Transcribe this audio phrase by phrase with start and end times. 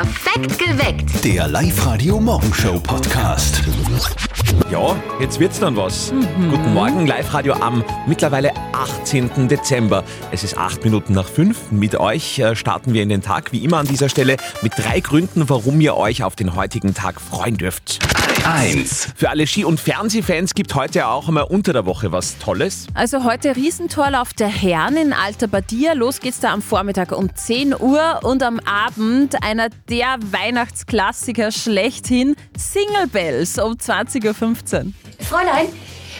[0.00, 1.24] Perfekt geweckt.
[1.26, 3.62] Der Live-Radio-Morgenshow-Podcast.
[4.70, 6.10] Ja, jetzt wird's dann was.
[6.10, 9.48] Guten Morgen, Live-Radio am mittlerweile 18.
[9.48, 10.02] Dezember.
[10.32, 11.70] Es ist acht Minuten nach fünf.
[11.70, 15.00] Mit euch äh, starten wir in den Tag, wie immer an dieser Stelle, mit drei
[15.00, 17.98] Gründen, warum ihr euch auf den heutigen Tag freuen dürft.
[18.50, 19.10] 1.
[19.14, 22.88] Für alle Ski- und Fernsehfans gibt heute auch einmal unter der Woche was Tolles.
[22.94, 25.92] Also heute Riesentorlauf der Herren in Alta Badia.
[25.92, 32.34] Los geht's da am Vormittag um 10 Uhr und am Abend einer der Weihnachtsklassiker schlechthin,
[32.58, 34.92] Single Bells um 20.15 Uhr.
[35.20, 35.68] Fräulein,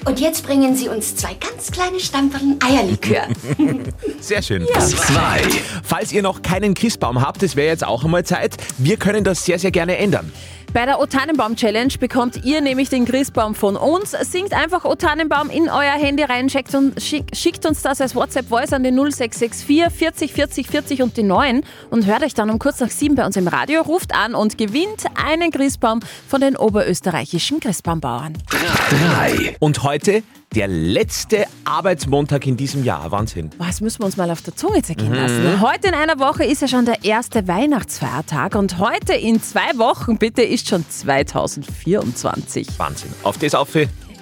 [0.06, 3.26] und jetzt bringen Sie uns zwei ganz kleine Stamperl Eierlikör.
[4.20, 4.66] Sehr schön.
[4.66, 5.40] 2.
[5.82, 9.44] Falls ihr noch keinen Christbaum habt, es wäre jetzt auch einmal Zeit, wir können das
[9.44, 10.32] sehr, sehr gerne ändern.
[10.72, 14.12] Bei der O Tannenbaum Challenge bekommt ihr nämlich den Christbaum von uns.
[14.12, 18.14] Singt einfach O Tannenbaum in euer Handy rein, schickt uns, schick, schickt uns das als
[18.14, 22.60] WhatsApp-Voice an die 0664 40 40 40 und die 9 und hört euch dann um
[22.60, 26.56] kurz nach 7 bei uns im Radio, ruft an und gewinnt einen Christbaum von den
[26.56, 28.38] oberösterreichischen Christbaumbauern.
[28.48, 29.56] 3.
[29.58, 30.22] Und heute
[30.54, 33.12] der letzte Arbeitsmontag in diesem Jahr.
[33.12, 33.50] Wahnsinn.
[33.58, 35.60] Das müssen wir uns mal auf der Zunge zergehen lassen.
[35.60, 40.18] Heute in einer Woche ist ja schon der erste Weihnachtsfeiertag und heute in zwei Wochen
[40.18, 42.66] bitte ist schon 2024.
[42.78, 43.10] Wahnsinn.
[43.22, 43.70] Auf das auf.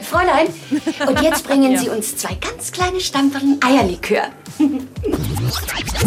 [0.00, 0.48] Fräulein,
[1.06, 4.22] und jetzt bringen Sie uns zwei ganz kleine Stamperl Eierlikör.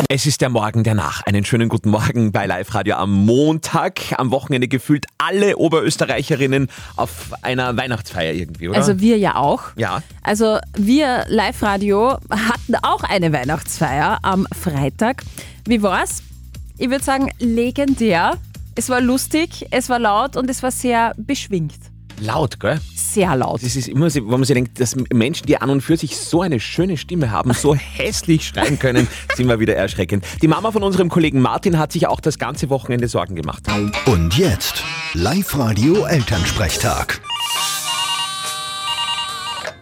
[0.10, 1.22] Es ist der Morgen danach.
[1.26, 4.00] Einen schönen guten Morgen bei Live Radio am Montag.
[4.18, 8.78] Am Wochenende gefühlt alle Oberösterreicherinnen auf einer Weihnachtsfeier irgendwie, oder?
[8.78, 9.64] Also wir ja auch.
[9.76, 10.02] ja.
[10.24, 15.24] Also wir Live-Radio hatten auch eine Weihnachtsfeier am Freitag.
[15.66, 16.24] Wie war's?
[16.78, 18.38] Ich würde sagen, legendär.
[18.76, 21.91] Es war lustig, es war laut und es war sehr beschwingt.
[22.24, 22.80] Laut, gell?
[22.94, 23.64] Sehr laut.
[23.64, 26.16] Das ist immer, so, wo man sich denkt, dass Menschen, die an und für sich
[26.16, 30.24] so eine schöne Stimme haben, so hässlich schreien können, ist immer wieder erschreckend.
[30.40, 33.64] Die Mama von unserem Kollegen Martin hat sich auch das ganze Wochenende Sorgen gemacht.
[34.06, 34.84] Und jetzt
[35.16, 37.20] Live-Radio Elternsprechtag.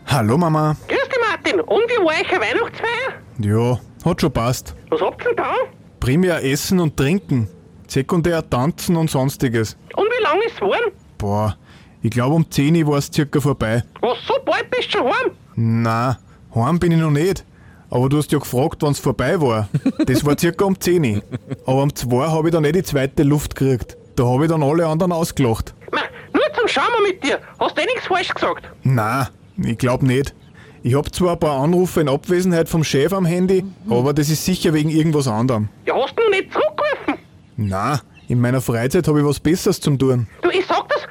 [0.08, 0.78] Hallo Mama.
[0.88, 3.20] Grüß dich Martin, und wie war eine Weihnachtsfeier?
[3.40, 4.76] Ja, hat schon passt.
[4.90, 5.54] Was habt ihr denn da?
[6.00, 7.50] Primär Essen und Trinken.
[7.88, 9.76] Sekundär Tanzen und sonstiges.
[9.98, 10.94] Und wie lange ist es geworden?
[11.18, 11.58] Boah,
[12.02, 13.84] ich glaube um 10 Uhr war es circa vorbei.
[14.02, 15.32] Was, so bald bist du schon heim?
[15.56, 16.18] Na,
[16.56, 17.44] heim bin ich noch nicht.
[17.92, 19.68] Aber du hast ja gefragt, wann es vorbei war.
[20.06, 21.24] Das war circa um 10 Uhr.
[21.66, 23.98] Aber um 2 habe ich dann nicht die zweite Luft gekriegt.
[24.16, 25.74] Da habe ich dann alle anderen ausgelacht.
[25.92, 26.02] Ma,
[26.34, 27.40] nur zum Schauen mit dir.
[27.60, 28.70] Hast du eh nichts falsch gesagt?
[28.84, 30.36] Na, ich glaube nicht.
[30.84, 34.46] Ich habe zwar ein paar Anrufe in Abwesenheit vom Chef am Handy, aber das ist
[34.46, 35.68] sicher wegen irgendwas anderem.
[35.86, 37.26] Ja, hast du noch nicht zurückgerufen?
[37.58, 38.00] Na,
[38.30, 40.28] in meiner Freizeit habe ich was Besseres zum tun.
[40.42, 41.02] Du, ich sag das,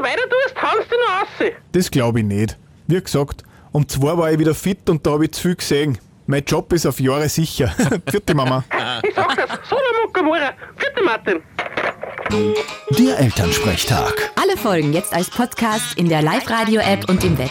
[0.00, 1.52] so weiter tust, haust du noch raus.
[1.72, 2.56] Das glaube ich nicht.
[2.86, 5.98] Wie gesagt, um zwei war ich wieder fit und da habe ich zu viel gesehen.
[6.26, 7.68] Mein Job ist auf Jahre sicher.
[8.10, 8.64] Vierte Mama.
[9.02, 10.52] Ich sag das, so der Muckermura.
[10.76, 11.40] Vierte Martin.
[12.98, 14.30] Der Elternsprechtag.
[14.40, 17.50] Alle Folgen jetzt als Podcast in der Live-Radio-App und im Web.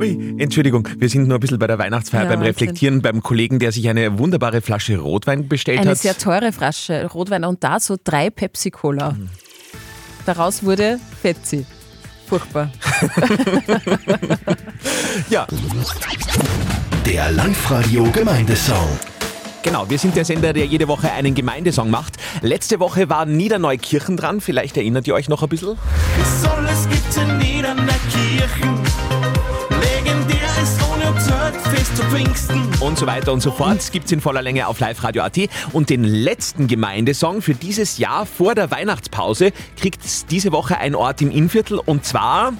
[0.00, 2.40] Ui, Entschuldigung, wir sind nur ein bisschen bei der Weihnachtsfeier Ja, beim.
[2.42, 5.98] Reflektieren beim Kollegen, der sich eine wunderbare Flasche Rotwein bestellt Eine hat.
[5.98, 9.16] sehr teure Flasche Rotwein und da so drei Pepsi-Cola.
[10.26, 11.66] Daraus wurde Fetzi.
[12.26, 12.70] Furchtbar.
[15.30, 15.46] ja,
[17.04, 18.88] Der Live-Radio Gemeindesong.
[19.62, 19.88] genau.
[19.90, 22.14] Wir sind der Sender, der jede Woche einen Gemeindesong macht.
[22.40, 24.40] Letzte Woche war Niederneukirchen dran.
[24.40, 25.76] Vielleicht erinnert ihr euch noch ein bisschen.
[26.40, 29.13] soll es gibt in Niederneukirchen.
[31.54, 32.68] Zeltfest zu Pfingsten.
[32.80, 33.78] und so weiter und so fort.
[33.78, 35.38] Es gibt's in voller Länge auf Live Radio AT.
[35.72, 41.22] Und den letzten Gemeindesong für dieses Jahr vor der Weihnachtspause kriegt diese Woche ein Ort
[41.22, 42.54] im Innviertel und zwar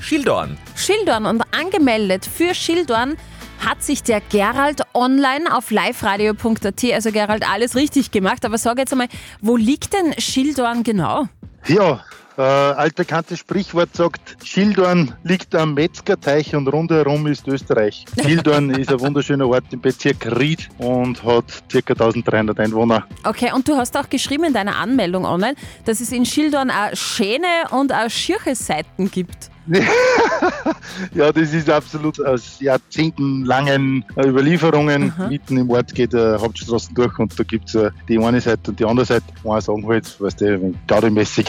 [0.00, 0.58] Schildorn.
[0.74, 3.16] Schildorn und angemeldet für Schildorn
[3.64, 8.44] hat sich der Gerald online auf liveradio.at, also Gerald, alles richtig gemacht.
[8.44, 9.08] Aber sag jetzt einmal,
[9.40, 11.28] wo liegt denn Schildorn genau?
[11.68, 12.02] Ja,
[12.36, 18.04] äh, altbekanntes Sprichwort sagt, Schildorn liegt am Metzgerteich und rundherum ist Österreich.
[18.22, 21.92] Schildorn ist ein wunderschöner Ort im Bezirk Ried und hat ca.
[21.92, 23.06] 1300 Einwohner.
[23.24, 26.94] Okay, und du hast auch geschrieben in deiner Anmeldung online, dass es in Schildorn auch
[26.94, 29.50] schöne und auch schirche Seiten gibt.
[31.14, 35.12] Ja, das ist absolut aus jahrzehntenlangen äh, Überlieferungen.
[35.28, 38.70] Mitten im Ort geht äh, Hauptstraßen durch und da gibt es äh, die eine Seite
[38.70, 39.24] und die andere Seite.
[39.44, 41.46] Eine sagen halt, weißt du, gaudemäßig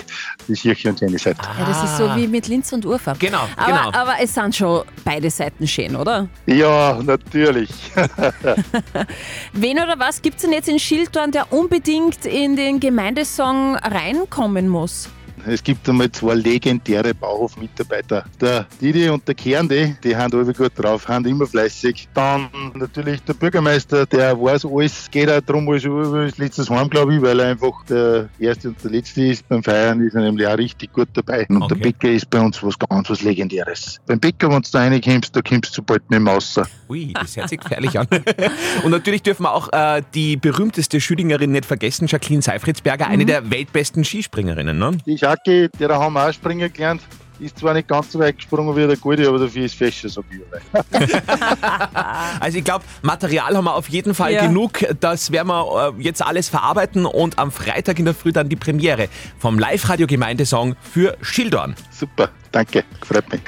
[0.47, 1.39] die Kirche und die eine Seite.
[1.59, 3.13] Ja, das ist so wie mit Linz und Urfa.
[3.19, 3.91] Genau, aber, genau.
[3.93, 6.27] Aber es sind schon beide Seiten schön, oder?
[6.45, 7.69] Ja, natürlich.
[9.53, 14.69] Wen oder was gibt es denn jetzt in Schildorn, der unbedingt in den Gemeindesong reinkommen
[14.69, 15.09] muss?
[15.47, 18.25] Es gibt einmal zwei legendäre Bauhof-Mitarbeiter.
[18.39, 22.07] Der Didi und der Kernde, die haben alle gut drauf, haben immer fleißig.
[22.13, 27.15] Dann natürlich der Bürgermeister, der weiß alles, geht auch darum als als letztes Heim, glaube
[27.15, 29.47] ich, weil er einfach der Erste und der Letzte ist.
[29.47, 31.45] Beim Feiern ist er nämlich auch richtig gut dabei.
[31.49, 31.75] Und Okay.
[31.75, 33.99] der Bäcker ist bei uns was ganz was Legendäres.
[34.05, 36.59] Beim Bäcker, wenn du da reinkommst, da kommst du bald nicht mehr raus.
[36.89, 38.07] Ui, das hört sich gefährlich an.
[38.83, 43.49] Und natürlich dürfen wir auch äh, die berühmteste Schüdingerin nicht vergessen, Jacqueline Seifritzberger, eine der
[43.49, 44.77] weltbesten Skispringerinnen.
[44.77, 44.97] Ne?
[45.05, 47.01] Die Jacke, der haben wir auch springen gelernt.
[47.39, 50.23] Ist zwar nicht ganz so weit gesprungen wie der Gute, aber dafür ist fester, sag
[50.31, 50.41] ich.
[50.73, 52.39] alle.
[52.39, 54.47] Also ich glaube, Material haben wir auf jeden Fall Ja.
[54.47, 54.79] genug.
[54.99, 58.55] Das werden wir äh, jetzt alles verarbeiten und am Freitag in der Früh dann die
[58.55, 59.07] Premiere
[59.39, 61.75] vom Live-Radio-Gemeindesong für Schildorn.
[61.91, 63.41] Super, danke, freut mich.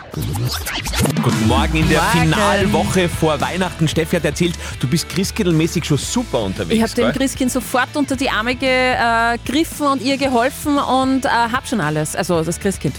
[1.24, 2.20] Guten Morgen in der Morgen.
[2.20, 3.88] Finalwoche vor Weihnachten.
[3.88, 6.76] Steffi hat erzählt, du bist christkindlmäßig schon super unterwegs.
[6.76, 7.12] Ich habe dem?
[7.20, 12.16] Christkind sofort unter die Arme gegriffen und ihr geholfen und äh, hab schon alles.
[12.16, 12.96] Also das Christkind.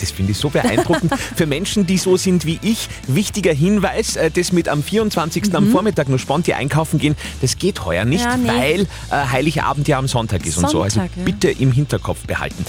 [0.00, 1.12] Das finde ich so beeindruckend.
[1.36, 5.54] Für Menschen, die so sind wie ich, wichtiger Hinweis, äh, das mit am 24.
[5.54, 8.46] am Vormittag nur sponti einkaufen gehen, das geht heuer nicht, Mhm.
[8.46, 8.60] Ja, nee.
[8.60, 8.80] weil
[9.10, 10.82] äh, Heiligabend ja am Sonntag ist und so.
[10.82, 11.24] Also Sonntag, ja.
[11.24, 12.64] bitte im Hinterkopf behalten.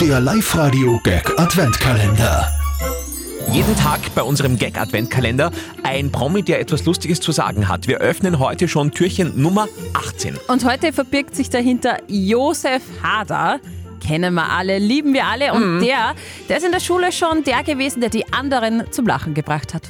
[0.00, 2.50] Der Live-Radio-Gag Adventkalender.
[3.52, 5.50] Jeden Tag bei unserem Gag-Adventkalender
[5.82, 7.88] ein Promi, der etwas Lustiges zu sagen hat.
[7.88, 10.36] Wir öffnen heute schon Türchen Nummer 18.
[10.46, 13.58] Und heute verbirgt sich dahinter Josef Hader.
[14.00, 15.52] Kennen wir alle, lieben wir alle.
[15.52, 15.82] Und Mhm.
[15.84, 16.14] der,
[16.48, 19.82] der ist in der Schule schon der gewesen, der die anderen zum Lachen gebracht hat.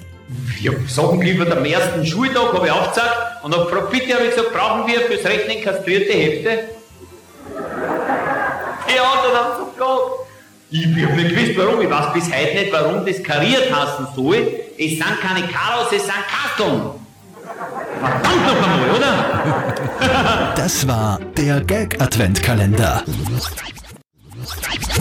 [0.60, 4.24] Ich habe Sachen geliefert am ersten Schultag, habe ich aufgezeigt und habe gefragt, bitte habe
[4.24, 6.58] ich gesagt, brauchen wir fürs Rechnen kastrierte Hefte?
[8.88, 10.00] Die anderen haben so gesagt.
[10.72, 11.80] Ich habe nicht gewusst, warum.
[11.80, 14.46] Ich weiß bis heute nicht, warum das kariert heißen soll.
[14.78, 16.82] Es sind keine Karos, es sind Kasteln.
[18.00, 20.52] Verdammt noch einmal, oder?
[20.56, 23.02] Das war der Gag Adventkalender.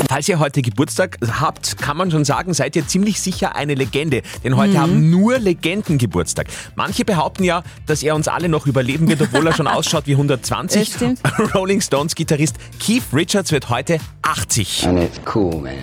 [0.07, 4.21] Falls ihr heute Geburtstag habt, kann man schon sagen, seid ihr ziemlich sicher eine Legende.
[4.43, 6.47] Denn heute haben nur Legenden Geburtstag.
[6.75, 10.13] Manche behaupten ja, dass er uns alle noch überleben wird, obwohl er schon ausschaut wie
[10.13, 10.81] 120.
[10.81, 11.19] Das stimmt.
[11.55, 14.87] Rolling Stones Gitarrist Keith Richards wird heute 80.
[14.87, 15.73] And it's cool, man.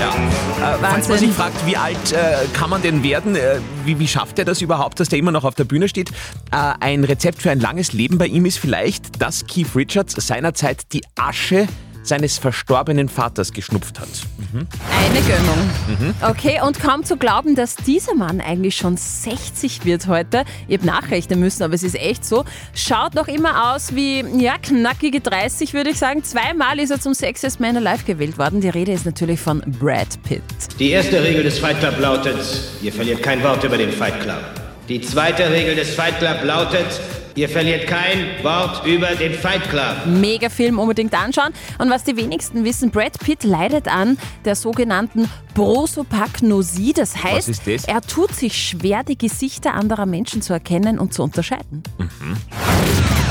[0.00, 0.08] Ja.
[0.08, 4.08] Äh, falls man sich fragt, wie alt äh, kann man denn werden, äh, wie, wie
[4.08, 6.10] schafft er das überhaupt, dass der immer noch auf der Bühne steht?
[6.50, 10.92] Äh, ein Rezept für ein langes Leben bei ihm ist vielleicht, dass Keith Richards seinerzeit
[10.92, 11.66] die Asche
[12.02, 14.08] seines verstorbenen Vaters geschnupft hat.
[14.52, 16.14] Eine Gönnung.
[16.22, 20.44] Okay, und kaum zu glauben, dass dieser Mann eigentlich schon 60 wird heute.
[20.68, 22.44] Ich habe nachrechnen müssen, aber es ist echt so.
[22.74, 26.22] Schaut noch immer aus wie, ja, knackige 30, würde ich sagen.
[26.22, 28.60] Zweimal ist er zum Sexiest Man Alive gewählt worden.
[28.60, 30.42] Die Rede ist natürlich von Brad Pitt.
[30.78, 32.36] Die erste Regel des Fight Club lautet,
[32.82, 34.42] ihr verliert kein Wort über den Fight Club.
[34.88, 37.00] Die zweite Regel des Fight Club lautet,
[37.34, 40.06] ihr verliert kein Wort über den Fight Club.
[40.06, 41.52] Mega Film unbedingt anschauen.
[41.78, 46.92] Und was die wenigsten wissen, Brad Pitt leidet an der sogenannten Prosopagnosie.
[46.92, 47.84] Das heißt, ist das?
[47.84, 51.82] er tut sich schwer, die Gesichter anderer Menschen zu erkennen und zu unterscheiden.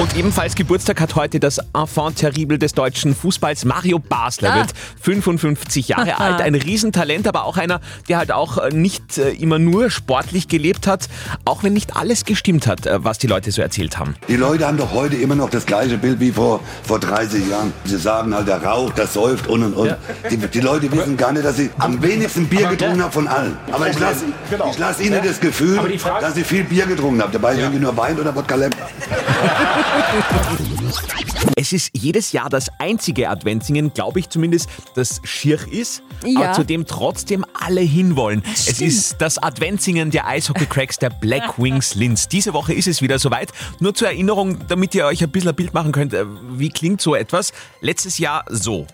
[0.01, 3.65] Und ebenfalls Geburtstag hat heute das Enfant terrible des deutschen Fußballs.
[3.65, 4.55] Mario Basler Ah.
[4.55, 6.41] wird 55 Jahre alt.
[6.41, 10.87] Ein Riesentalent, aber auch einer, der halt auch äh, nicht äh, immer nur sportlich gelebt
[10.87, 11.07] hat,
[11.45, 14.15] auch wenn nicht alles gestimmt hat, äh, was die Leute so erzählt haben.
[14.27, 17.71] Die Leute haben doch heute immer noch das gleiche Bild wie vor, vor 30 Jahren.
[17.85, 19.95] Sie sagen halt, der raucht, der säuft und und und.
[20.31, 23.55] Die, die Leute wissen gar nicht, dass sie am wenigsten Bier getrunken haben von allen.
[23.71, 24.25] Aber ich lasse
[24.71, 25.79] ich lass ihnen das Gefühl,
[26.19, 27.31] dass sie viel Bier getrunken haben.
[27.31, 28.71] Dabei trinken die nur Wein oder Wodka Lemon.
[31.55, 36.39] Es ist jedes Jahr das einzige Adventssingen, glaube ich zumindest, das schier ist, Ja.
[36.41, 38.43] aber zu dem trotzdem alle hinwollen.
[38.53, 42.27] Es ist das Adventssingen der Eishockey-Cracks der Black Wings Linz.
[42.27, 43.51] Diese Woche ist es wieder soweit.
[43.79, 47.01] Nur zur Erinnerung, damit ihr euch ein bisschen ein Bild machen könnt, äh, wie klingt
[47.01, 47.51] so etwas.
[47.81, 48.87] Letztes Jahr so.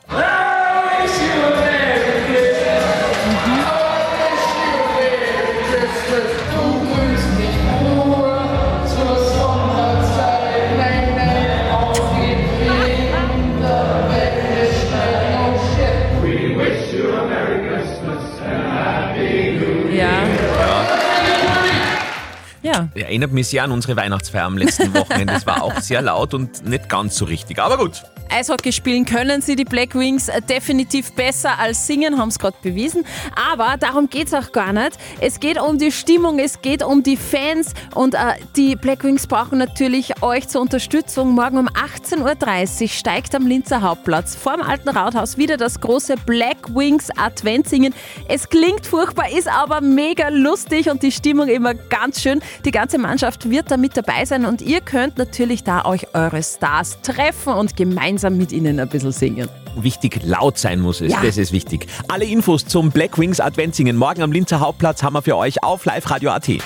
[22.96, 23.02] Ja.
[23.02, 25.34] Erinnert mich sehr an unsere Weihnachtsfeier am letzten Wochenende.
[25.34, 27.60] Es war auch sehr laut und nicht ganz so richtig.
[27.60, 28.04] Aber gut.
[28.30, 32.58] Eishockey spielen können sie, die Black Wings, äh, definitiv besser als singen, haben es gerade
[32.62, 33.06] bewiesen.
[33.36, 34.98] Aber darum geht es auch gar nicht.
[35.20, 38.18] Es geht um die Stimmung, es geht um die Fans und äh,
[38.56, 41.32] die Black Wings brauchen natürlich euch zur Unterstützung.
[41.32, 46.76] Morgen um 18.30 Uhr steigt am Linzer Hauptplatz vorm alten Rathaus wieder das große Black
[46.76, 47.94] Wings Adventsingen.
[48.28, 52.42] Es klingt furchtbar, ist aber mega lustig und die Stimmung immer ganz schön.
[52.68, 56.44] Die ganze Mannschaft wird da mit dabei sein und ihr könnt natürlich da euch eure
[56.44, 59.48] Stars treffen und gemeinsam mit ihnen ein bisschen singen.
[59.78, 61.14] Wichtig, laut sein muss es.
[61.14, 61.22] Ja.
[61.22, 61.88] Das ist wichtig.
[62.10, 65.86] Alle Infos zum Black Wings Adventsingen morgen am Linzer Hauptplatz haben wir für euch auf
[65.86, 66.50] liveradio.at.
[66.50, 66.60] Up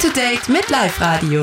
[0.00, 1.42] to date mit Live Radio.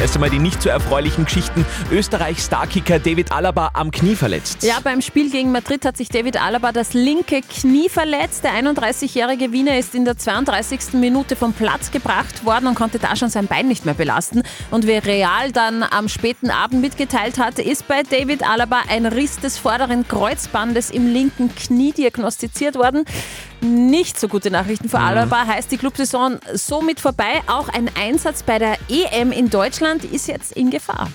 [0.00, 1.66] Erst einmal die nicht so erfreulichen Geschichten.
[1.92, 4.62] Österreichs Starkicker David Alaba am Knie verletzt.
[4.62, 8.42] Ja, beim Spiel gegen Madrid hat sich David Alaba das linke Knie verletzt.
[8.42, 10.94] Der 31-jährige Wiener ist in der 32.
[10.94, 14.42] Minute vom Platz gebracht worden und konnte da schon sein Bein nicht mehr belasten.
[14.70, 19.36] Und wie Real dann am späten Abend mitgeteilt hat, ist bei David Alaba ein Riss
[19.36, 23.04] des vorderen Kreuzbandes im linken Knie diagnostiziert worden.
[23.60, 27.42] Nicht so gute Nachrichten für Alaba, heißt die Clubsaison somit vorbei.
[27.46, 31.08] Auch ein Einsatz bei der EM in Deutschland ist jetzt in Gefahr.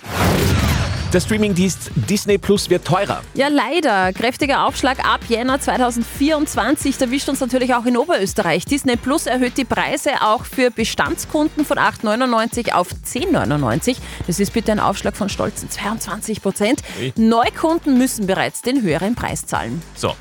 [1.16, 3.22] Der Streamingdienst Disney Plus wird teurer.
[3.36, 4.12] Ja, leider.
[4.12, 6.98] Kräftiger Aufschlag ab Jänner 2024.
[6.98, 8.66] Da wischt uns natürlich auch in Oberösterreich.
[8.66, 13.96] Disney Plus erhöht die Preise auch für Bestandskunden von 8,99 auf 10,99.
[14.28, 16.82] Das ist bitte ein Aufschlag von stolzen 22 Prozent.
[17.16, 19.82] Neukunden müssen bereits den höheren Preis zahlen.
[19.96, 20.16] So.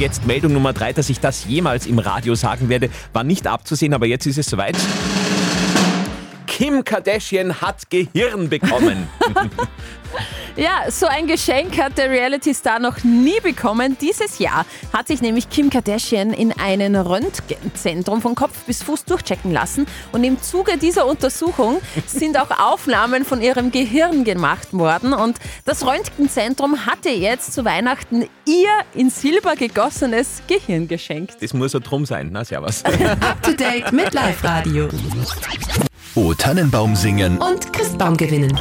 [0.00, 3.92] Jetzt Meldung Nummer drei, dass ich das jemals im Radio sagen werde, war nicht abzusehen,
[3.92, 4.74] aber jetzt ist es soweit.
[6.60, 9.08] Kim Kardashian hat Gehirn bekommen.
[10.56, 13.96] Ja, so ein Geschenk hat der Reality-Star noch nie bekommen.
[14.00, 19.52] Dieses Jahr hat sich nämlich Kim Kardashian in einem Röntgenzentrum von Kopf bis Fuß durchchecken
[19.52, 19.86] lassen.
[20.10, 25.14] Und im Zuge dieser Untersuchung sind auch Aufnahmen von ihrem Gehirn gemacht worden.
[25.14, 31.36] Und das Röntgenzentrum hatte jetzt zu Weihnachten ihr in Silber gegossenes Gehirn geschenkt.
[31.40, 32.30] Das muss ja drum sein.
[32.32, 32.84] Na, servus.
[32.84, 34.88] Up to date mit Live Radio.
[36.22, 38.54] O Tannenbaum singen Und Christbaum gewinnen.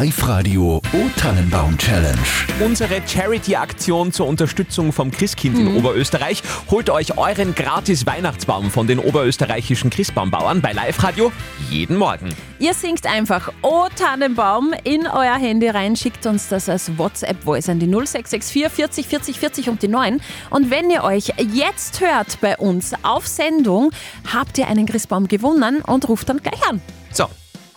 [0.00, 2.18] Live-Radio O Tannenbaum Challenge.
[2.62, 5.68] Unsere Charity-Aktion zur Unterstützung vom Christkind Mhm.
[5.68, 6.42] in Oberösterreich.
[6.70, 11.32] Holt euch euren gratis Weihnachtsbaum von den oberösterreichischen Christbaumbauern bei Live-Radio
[11.70, 12.28] jeden Morgen.
[12.58, 17.78] Ihr singt einfach O Tannenbaum in euer Handy rein, schickt uns das als WhatsApp-Voice an
[17.78, 20.20] die 0664 40 40 40 und die 9.
[20.50, 23.92] Und wenn ihr euch jetzt hört bei uns auf Sendung,
[24.30, 26.82] habt ihr einen Christbaum gewonnen und ruft dann gleich an.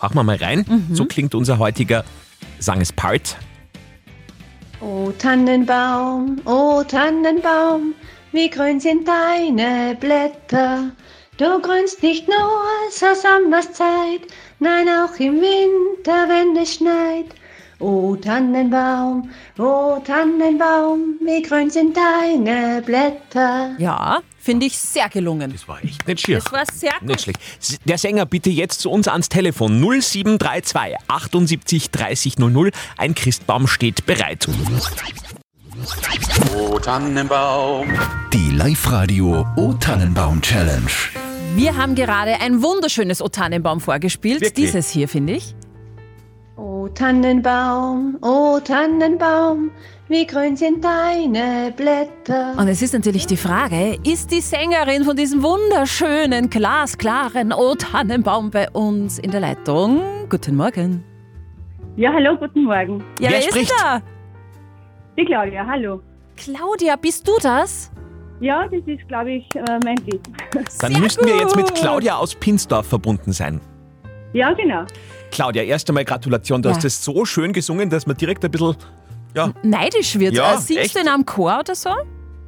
[0.00, 0.64] Machen wir mal rein.
[0.66, 0.94] Mhm.
[0.94, 2.04] So klingt unser heutiger
[2.58, 3.36] Sangespart.
[4.80, 7.94] O Tannenbaum, o Tannenbaum,
[8.32, 10.90] wie grün sind deine Blätter.
[11.36, 12.36] Du grünst nicht nur
[12.90, 14.22] zur Sommerszeit,
[14.58, 17.26] nein auch im Winter, wenn es schneit.
[17.80, 23.74] O Tannenbaum, o Tannenbaum, wie grün sind deine Blätter.
[23.78, 25.50] Ja, finde ich sehr gelungen.
[25.50, 26.40] Das war echt nicht schier.
[26.40, 27.08] Das war sehr gut.
[27.08, 27.40] Nicht schlecht.
[27.86, 32.70] Der Sänger bitte jetzt zu uns ans Telefon 0732 78 30 00.
[32.98, 34.46] Ein Christbaum steht bereit.
[36.54, 37.88] O Tannenbaum.
[38.34, 40.90] Die Live-Radio O Tannenbaum Challenge.
[41.54, 44.42] Wir haben gerade ein wunderschönes O Tannenbaum vorgespielt.
[44.42, 44.66] Wirklich?
[44.66, 45.54] Dieses hier, finde ich.
[46.60, 49.70] O Tannenbaum, o Tannenbaum,
[50.08, 52.54] wie grün sind deine Blätter.
[52.58, 58.50] Und es ist natürlich die Frage, ist die Sängerin von diesem wunderschönen, glasklaren O Tannenbaum
[58.50, 60.02] bei uns in der Leitung?
[60.28, 61.02] Guten Morgen.
[61.96, 63.02] Ja, hallo, guten Morgen.
[63.20, 64.02] Ja, wer, ist da?
[65.16, 66.02] Die Claudia, hallo.
[66.36, 67.90] Claudia, bist du das?
[68.40, 70.20] Ja, das ist, glaube ich, äh, mein Lied.
[70.78, 73.62] Dann müssten wir jetzt mit Claudia aus Pinsdorf verbunden sein.
[74.34, 74.84] Ja, genau.
[75.30, 76.62] Claudia, erst einmal Gratulation.
[76.62, 76.74] Du Ja.
[76.74, 78.76] hast das so schön gesungen, dass man direkt ein bisschen.
[79.34, 80.34] Ja, Neidisch wird.
[80.34, 80.96] Ja, Äh, Singst echt?
[80.96, 81.90] du in einem Chor oder so?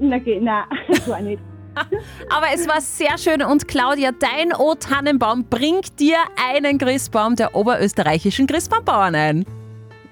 [0.00, 0.64] Na, okay, nein,
[1.06, 1.40] gar nicht.
[2.28, 6.16] Aber es war sehr schön und Claudia, dein O Tannenbaum bringt dir
[6.50, 9.44] einen Christbaum der oberösterreichischen Christbaumbauern ein.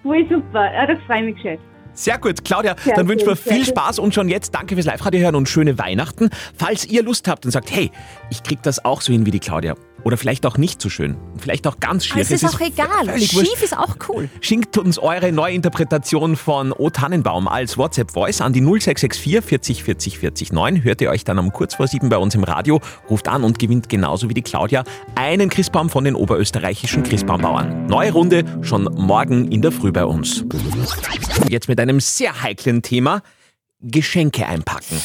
[0.02, 1.58] Voll super, ja, das freut mich schön.
[1.92, 3.64] Sehr gut, Claudia, Sehr dann wünschen wir viel.
[3.66, 6.30] Spaß und schon jetzt danke fürs Live-Radio hören und schöne Weihnachten.
[6.56, 7.90] Falls ihr Lust habt und sagt, hey,
[8.30, 11.16] ich krieg das auch so hin wie die Claudia oder vielleicht auch nicht so schön,
[11.38, 12.22] vielleicht auch ganz schier.
[12.22, 13.06] es ist auch egal.
[13.06, 13.48] völlig wurscht.
[13.48, 14.28] Schief ist auch cool.
[14.40, 20.52] Schickt uns eure Neuinterpretation von O Tannenbaum als WhatsApp-Voice an die 0664 40 40 40
[20.52, 20.84] 9.
[20.84, 23.58] Hört ihr euch dann um kurz vor sieben bei uns im Radio, ruft an und
[23.58, 27.86] gewinnt genauso wie die Claudia einen Christbaum von den oberösterreichischen Christbaumbauern.
[27.86, 30.44] Neue Runde schon morgen in der Früh bei uns.
[31.48, 33.22] Jetzt mit einem sehr heiklen Thema,
[33.80, 35.00] Geschenke einpacken.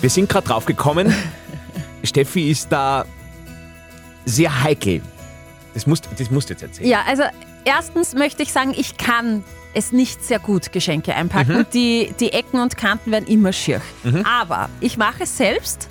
[0.00, 1.14] Wir sind gerade drauf gekommen,
[2.04, 3.04] Steffi ist da
[4.26, 5.00] sehr heikel.
[5.72, 6.88] Das musst, das musst du jetzt erzählen.
[6.88, 7.22] Ja, also
[7.64, 11.58] erstens möchte ich sagen, ich kann es nicht sehr gut Geschenke einpacken.
[11.58, 11.66] Mhm.
[11.72, 13.80] Die, die Ecken und Kanten werden immer schier.
[14.04, 14.24] Mhm.
[14.24, 15.88] Aber ich mache es selbst,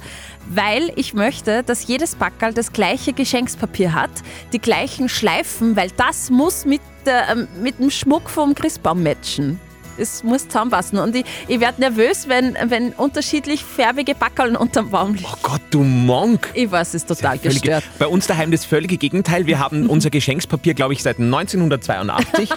[0.48, 4.12] weil ich möchte, dass jedes Packerl das gleiche Geschenkspapier hat,
[4.54, 9.60] die gleichen Schleifen, weil das muss mit, ähm, mit dem Schmuck vom Christbaum matchen.
[9.98, 11.00] Das muss zusammenpassen.
[11.00, 15.26] Und ich, ich werde nervös, wenn, wenn unterschiedlich färbige Backerln unterm Baum liegen.
[15.32, 16.50] Oh Gott, du Monk.
[16.54, 17.84] Ich weiß, es ist total Völlige, gestört.
[18.00, 19.46] bei uns daheim das völlige Gegenteil.
[19.46, 22.50] Wir haben unser Geschenkspapier, glaube ich, seit 1982.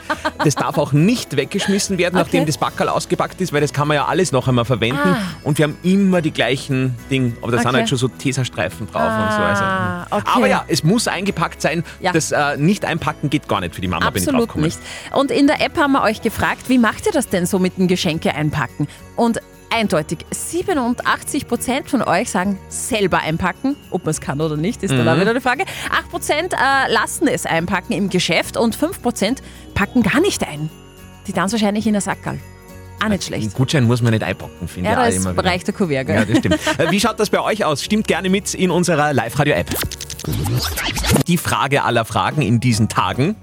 [0.45, 3.97] Das darf auch nicht weggeschmissen werden, nachdem das Backerl ausgepackt ist, weil das kann man
[3.97, 4.99] ja alles noch einmal verwenden.
[5.05, 5.19] Ah.
[5.45, 7.33] Und wir haben immer die gleichen Dinge.
[7.43, 7.77] Aber da sind Okay.
[7.79, 9.43] halt schon so Tesastreifen drauf und so.
[9.43, 9.63] Also.
[9.63, 10.23] Ah, okay.
[10.27, 11.85] Aber ja, es muss eingepackt sein.
[12.01, 12.13] Ja.
[12.13, 14.65] Das äh, Nicht-Einpacken geht gar nicht für die Mama, bin ich drauf Absolut gekommen.
[14.65, 14.79] nicht.
[15.13, 17.77] Und in der App haben wir euch gefragt, wie macht ihr das denn so mit
[17.79, 18.89] dem Geschenke einpacken?
[19.17, 23.77] Und eindeutig, 87% von euch sagen selber einpacken.
[23.91, 25.09] Ob man es kann oder nicht, ist dann Mhm.
[25.09, 25.65] auch wieder eine Frage.
[25.91, 29.43] 8% äh, lassen es einpacken im Geschäft und 5%
[29.75, 30.71] packen gar nicht ein.
[31.27, 32.39] Die dann wahrscheinlich in der Sackerl.
[33.05, 33.43] Auch nicht schlecht.
[33.45, 35.19] Einen Gutschein muss man nicht einpacken, finde Ja, ich.
[35.21, 35.45] auch das wieder.
[35.45, 36.17] reicht der Kuvert, gell?
[36.17, 36.59] Ja, das stimmt.
[36.79, 37.85] Äh, Wie schaut das bei euch aus?
[37.85, 39.69] Stimmt gerne mit in unserer Live-Radio-App.
[41.29, 43.37] Die Frage aller Fragen in diesen Tagen.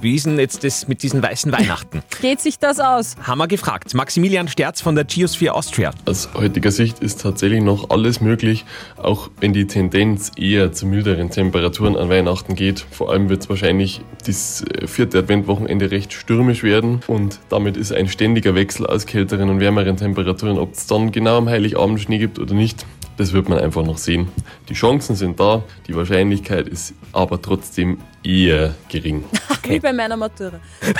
[0.00, 2.02] Wie ist denn jetzt das mit diesen weißen Weihnachten?
[2.20, 3.16] Geht sich das aus?
[3.22, 3.94] Haben wir gefragt.
[3.94, 5.92] Maximilian Sterz von der Geosphere Austria.
[6.04, 8.64] Aus heutiger Sicht ist tatsächlich noch alles möglich,
[8.96, 12.84] auch wenn die Tendenz eher zu milderen Temperaturen an Weihnachten geht.
[12.90, 17.92] Vor allem wird es wahrscheinlich das äh, vierte Adventwochenende recht stürmisch werden und damit ist
[17.92, 20.58] ein ständiger Wechsel aus kälteren und wärmeren Temperaturen.
[20.58, 22.84] Ob es dann genau am Heiligabend Schnee gibt oder nicht,
[23.16, 24.28] das wird man einfach noch sehen.
[24.68, 29.24] Die Chancen sind da, die Wahrscheinlichkeit ist aber trotzdem eher gering.
[29.62, 30.60] Wie bei meiner Matura.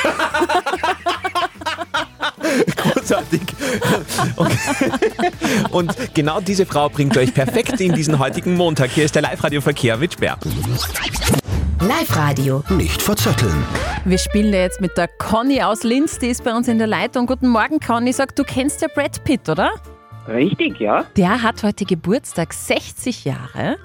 [2.77, 3.43] Großartig.
[4.37, 4.59] Okay.
[5.71, 8.91] Und genau diese Frau bringt euch perfekt in diesen heutigen Montag.
[8.91, 10.39] Hier ist der Live-Radio-Verkehr mit Sperr.
[11.81, 12.63] Live-Radio.
[12.71, 13.65] Nicht verzetteln.
[14.05, 16.87] Wir spielen ja jetzt mit der Conny aus Linz, die ist bei uns in der
[16.87, 17.27] Leitung.
[17.27, 18.13] Guten Morgen, Conny.
[18.13, 19.73] Sag, du kennst ja Brad Pitt, oder?
[20.29, 21.05] Richtig, ja.
[21.17, 23.77] Der hat heute Geburtstag, 60 Jahre.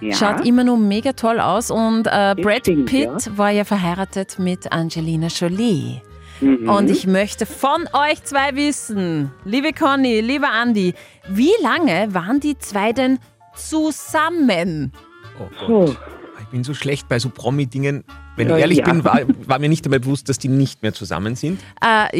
[0.00, 0.14] Ja.
[0.14, 4.70] Schaut immer noch mega toll aus und äh, Brad stimmt, Pitt war ja verheiratet mit
[4.72, 6.02] Angelina Jolie.
[6.40, 6.68] Mhm.
[6.68, 10.94] Und ich möchte von euch zwei wissen, liebe Conny, lieber Andi,
[11.28, 13.18] wie lange waren die zwei denn
[13.54, 14.92] zusammen?
[15.38, 15.96] Oh Gott.
[16.40, 18.04] Ich bin so schlecht bei so Promi-Dingen.
[18.36, 18.84] Wenn ich ehrlich ja.
[18.84, 21.60] bin, war, war mir nicht einmal bewusst, dass die nicht mehr zusammen sind.
[21.84, 22.18] Äh,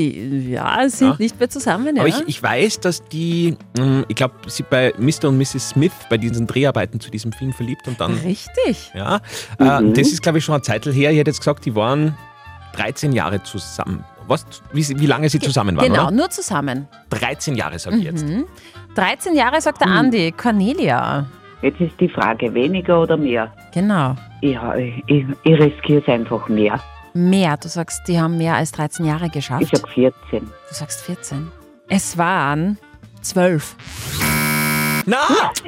[0.52, 1.16] ja, sind Ja.
[1.18, 2.02] nicht mehr zusammen, ja.
[2.02, 5.28] Aber ich, ich weiß, dass die, ähm, ich glaube, sie bei Mr.
[5.28, 5.70] und Mrs.
[5.70, 8.14] Smith bei diesen Dreharbeiten zu diesem Film verliebt und dann.
[8.18, 8.92] Richtig.
[8.94, 9.20] Ja.
[9.58, 9.94] Äh, Mhm.
[9.94, 11.10] das ist, glaube ich, schon eine Zeit her.
[11.10, 12.16] Ich hätte jetzt gesagt, die waren
[12.76, 14.04] 13 Jahre zusammen.
[14.26, 16.10] Was, wie, wie lange sie zusammen waren, Genau, oder?
[16.10, 16.88] nur zusammen.
[17.10, 18.24] 13 Jahre, sage ich jetzt.
[18.26, 18.44] Mhm.
[18.94, 20.32] 13 Jahre, sagt der Andi.
[20.32, 21.26] Cornelia.
[21.60, 23.52] Jetzt ist die Frage, weniger oder mehr?
[23.72, 24.14] Genau.
[24.44, 26.78] Ja, ich, ich, ich riskiere es einfach mehr.
[27.14, 27.56] Mehr.
[27.56, 29.62] Du sagst, die haben mehr als 13 Jahre geschafft.
[29.62, 30.40] Ich sag 14.
[30.40, 31.50] Du sagst 14.
[31.88, 32.76] Es waren
[33.22, 33.74] 12.
[35.06, 35.16] Na!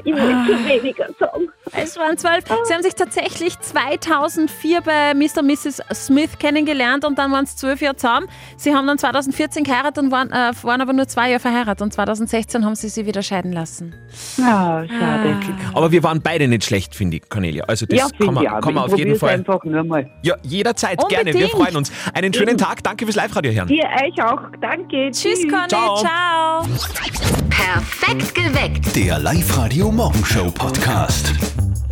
[0.05, 1.49] Ich wollte schon weniger sagen.
[1.73, 2.45] Es waren 12.
[2.65, 5.41] Sie haben sich tatsächlich 2004 bei Mr.
[5.41, 5.83] und Mrs.
[5.93, 8.29] Smith kennengelernt und dann waren es 12 Jahre zusammen.
[8.57, 11.93] Sie haben dann 2014 geheiratet und waren, äh, waren aber nur zwei Jahre verheiratet und
[11.93, 13.95] 2016 haben sie sie wieder scheiden lassen.
[14.37, 15.37] Ja, schade.
[15.75, 17.65] Aber wir waren beide nicht schlecht, finde ich, Cornelia.
[17.65, 19.31] Also das ja, kann man, kann man auf jeden Fall.
[19.31, 20.09] einfach nur mal.
[20.23, 21.33] Ja, jederzeit, gerne.
[21.33, 21.51] Wir Unbedingt.
[21.53, 21.93] freuen uns.
[22.15, 22.59] Einen schönen Eben.
[22.59, 22.83] Tag.
[22.85, 23.69] Danke fürs Live-Radio hören.
[23.69, 24.41] Ihr euch auch.
[24.61, 25.11] Danke.
[25.11, 25.69] Tschüss, Conny.
[25.69, 25.97] Ciao.
[25.97, 26.63] Ciao.
[27.51, 28.95] Perfekt geweckt.
[28.95, 31.35] Der Live-Radio Morgenshow Podcast.
[31.59, 31.86] you